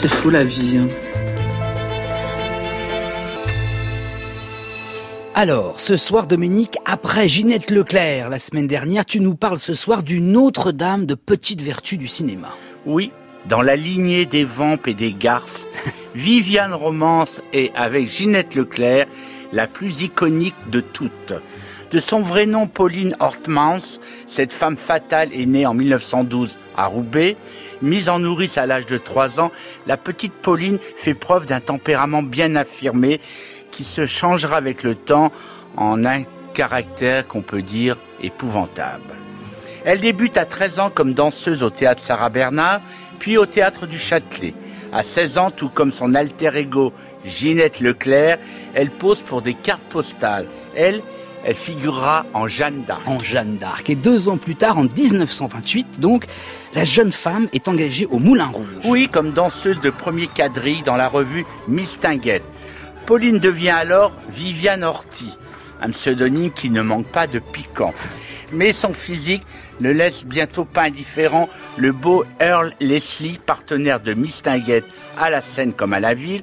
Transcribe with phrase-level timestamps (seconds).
[0.00, 0.78] C'est fou la vie.
[0.78, 0.88] Hein.
[5.34, 10.02] Alors, ce soir, Dominique, après Ginette Leclerc, la semaine dernière, tu nous parles ce soir
[10.02, 12.48] d'une autre dame de petite vertu du cinéma.
[12.86, 13.12] Oui,
[13.46, 15.66] dans la lignée des vampes et des garces,
[16.14, 19.04] Viviane Romance est, avec Ginette Leclerc,
[19.52, 21.32] la plus iconique de toutes.
[21.90, 27.36] De son vrai nom, Pauline Hortmans, cette femme fatale est née en 1912 à Roubaix.
[27.82, 29.50] Mise en nourrice à l'âge de 3 ans,
[29.86, 33.20] la petite Pauline fait preuve d'un tempérament bien affirmé
[33.72, 35.32] qui se changera avec le temps
[35.76, 36.22] en un
[36.54, 39.14] caractère qu'on peut dire épouvantable.
[39.84, 42.82] Elle débute à 13 ans comme danseuse au théâtre Sarah Bernard,
[43.18, 44.54] puis au théâtre du Châtelet.
[44.92, 46.92] À 16 ans, tout comme son alter ego
[47.24, 48.38] Ginette Leclerc,
[48.74, 50.46] elle pose pour des cartes postales.
[50.74, 51.02] Elle,
[51.44, 53.06] elle figurera en Jeanne d'Arc.
[53.06, 53.88] En Jeanne d'Arc.
[53.90, 56.26] Et deux ans plus tard, en 1928, donc,
[56.74, 58.84] la jeune femme est engagée au Moulin Rouge.
[58.84, 62.44] Oui, comme danseuse de premier quadrille dans la revue Miss Tinguette.
[63.06, 65.36] Pauline devient alors Viviane Horty,
[65.80, 67.94] un pseudonyme qui ne manque pas de piquant.
[68.52, 69.42] Mais son physique
[69.80, 74.86] ne laisse bientôt pas indifférent le beau Earl Leslie, partenaire de Miss Tinguette
[75.18, 76.42] à la scène comme à la ville.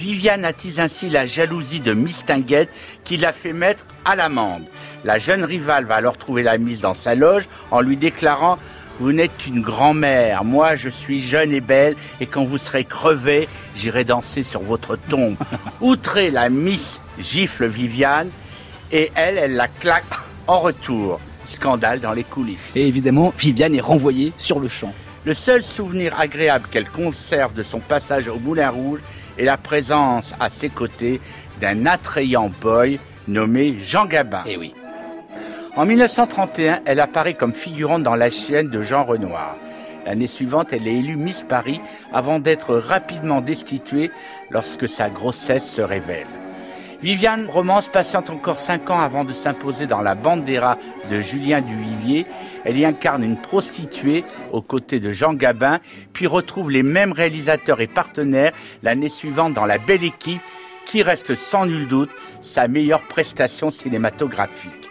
[0.00, 2.70] Viviane attise ainsi la jalousie de Miss Tinguette
[3.04, 4.62] qui l'a fait mettre à l'amende.
[5.04, 8.58] La jeune rivale va alors trouver la mise dans sa loge en lui déclarant
[8.98, 13.48] vous n'êtes qu'une grand-mère, moi je suis jeune et belle, et quand vous serez crevé,
[13.74, 15.36] j'irai danser sur votre tombe.
[15.82, 18.28] Outré, la Miss gifle Viviane,
[18.92, 20.04] et elle, elle la claque
[20.46, 21.20] en retour.
[21.46, 22.72] Scandale dans les coulisses.
[22.74, 24.94] Et évidemment, Viviane est renvoyée sur le champ.
[25.24, 29.00] Le seul souvenir agréable qu'elle conserve de son passage au Moulin Rouge
[29.40, 31.20] est la présence à ses côtés
[31.60, 34.42] d'un attrayant boy nommé Jean Gabin.
[34.46, 34.74] Eh oui.
[35.76, 39.56] En 1931, elle apparaît comme figurante dans la chienne de Jean Renoir.
[40.04, 41.80] L'année suivante, elle est élue Miss Paris
[42.12, 44.10] avant d'être rapidement destituée
[44.50, 46.26] lorsque sa grossesse se révèle.
[47.02, 50.76] Viviane Romance patiente encore cinq ans avant de s'imposer dans la Bandera
[51.10, 52.26] de Julien Duvivier.
[52.64, 54.22] Elle y incarne une prostituée
[54.52, 55.78] aux côtés de Jean Gabin,
[56.12, 58.52] puis retrouve les mêmes réalisateurs et partenaires
[58.82, 60.42] l'année suivante dans La Belle Équipe,
[60.84, 62.10] qui reste sans nul doute
[62.42, 64.90] sa meilleure prestation cinématographique.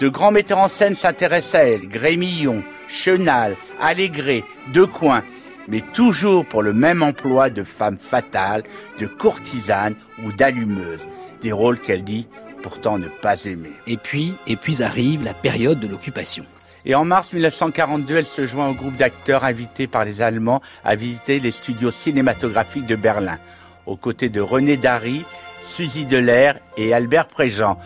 [0.00, 4.42] De grands metteurs en scène s'intéressent à elle, Grémillon, Chenal, Allégret,
[4.72, 5.22] Decoing,
[5.68, 8.64] mais toujours pour le même emploi de femme fatale,
[8.98, 9.94] de courtisane
[10.24, 11.06] ou d'allumeuse.
[11.44, 12.26] Des rôles qu'elle dit
[12.62, 13.72] pourtant ne pas aimer.
[13.86, 16.46] Et puis, et puis arrive la période de l'occupation.
[16.86, 20.96] Et en mars 1942, elle se joint au groupe d'acteurs invités par les Allemands à
[20.96, 23.38] visiter les studios cinématographiques de Berlin,
[23.84, 25.22] aux côtés de René Dary,
[25.60, 27.76] Suzy Delair et Albert Préjean.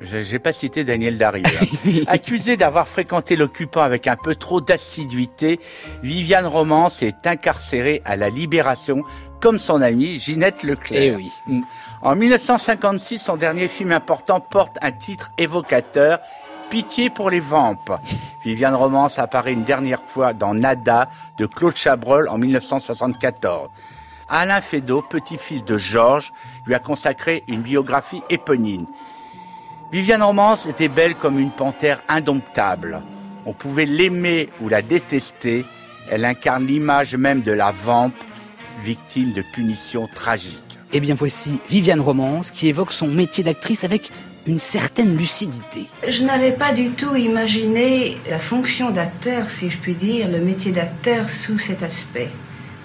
[0.00, 1.42] J'ai pas cité Daniel Darry.
[2.06, 5.60] Accusée d'avoir fréquenté l'occupant avec un peu trop d'assiduité,
[6.02, 9.02] Viviane Romance est incarcérée à la Libération,
[9.40, 11.14] comme son amie Ginette Leclerc.
[11.14, 11.32] Eh oui.
[11.46, 11.62] Mm.
[12.02, 16.18] En 1956, son dernier film important porte un titre évocateur,
[16.70, 17.92] Pitié pour les vampes.
[18.44, 23.68] Viviane Romance apparaît une dernière fois dans Nada de Claude Chabrol en 1974.
[24.28, 26.32] Alain Fédot, petit-fils de Georges,
[26.66, 28.86] lui a consacré une biographie éponyme.
[29.94, 33.00] Viviane Romance était belle comme une panthère indomptable.
[33.46, 35.64] On pouvait l'aimer ou la détester.
[36.10, 38.12] Elle incarne l'image même de la vampe,
[38.82, 40.80] victime de punitions tragiques.
[40.92, 44.10] Eh bien voici Viviane Romance qui évoque son métier d'actrice avec
[44.48, 45.86] une certaine lucidité.
[46.08, 50.72] Je n'avais pas du tout imaginé la fonction d'acteur, si je puis dire, le métier
[50.72, 52.30] d'acteur sous cet aspect.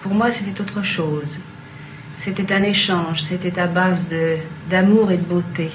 [0.03, 1.40] Pour moi, c'était autre chose.
[2.19, 4.06] C'était un échange, c'était à base
[4.69, 5.72] d'amour et de beauté.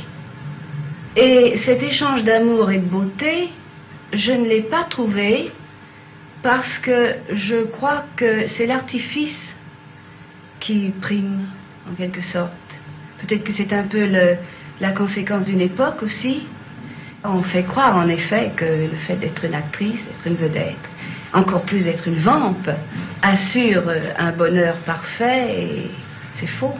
[1.16, 3.50] Et cet échange d'amour et de beauté,
[4.12, 5.52] je ne l'ai pas trouvé
[6.42, 9.54] parce que je crois que c'est l'artifice
[10.58, 11.46] qui prime,
[11.88, 12.50] en quelque sorte.
[13.20, 14.10] Peut-être que c'est un peu
[14.80, 16.48] la conséquence d'une époque aussi.
[17.22, 20.76] On fait croire en effet que le fait d'être une actrice, d'être une vedette,
[21.32, 22.70] encore plus d'être une vampe,
[23.22, 23.84] assure
[24.18, 25.90] un bonheur parfait et
[26.34, 26.74] c'est faux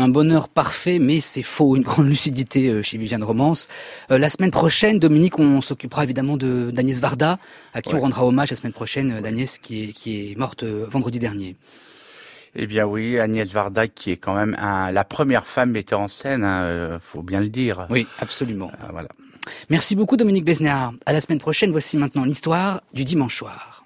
[0.00, 3.68] un bonheur parfait, mais c'est faux, une grande lucidité euh, chez Viviane Romance.
[4.10, 7.38] Euh, la semaine prochaine, Dominique, on s'occupera évidemment de d'Agnès Varda,
[7.74, 10.64] à qui on rendra hommage la semaine prochaine, euh, d'Agnès qui est, qui est morte
[10.64, 11.56] vendredi dernier.
[12.56, 16.42] Eh bien oui, Agnès Varda qui est quand même la première femme metteur en scène,
[16.42, 17.86] hein, faut bien le dire.
[17.90, 18.72] Oui, absolument.
[18.90, 19.08] voilà.
[19.68, 20.92] Merci beaucoup Dominique Besnéard.
[21.06, 23.80] À la semaine prochaine, voici maintenant l'histoire du dimanche soir.